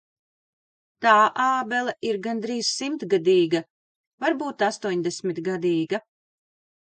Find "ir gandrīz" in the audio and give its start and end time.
2.11-2.71